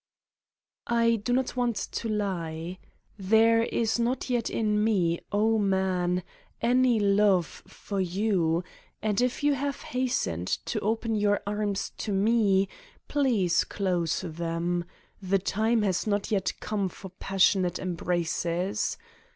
[0.87, 2.79] I do not want to lie.
[3.19, 6.23] There is not yet in me, oh man,
[6.59, 8.63] any love for you,
[9.03, 12.67] and if you have has tened to open your arms to me,
[13.07, 14.85] please close them:
[15.21, 18.97] the time has not yet come for passion ate embraces.